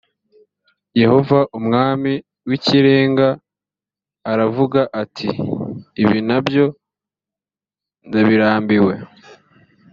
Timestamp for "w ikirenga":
2.47-3.27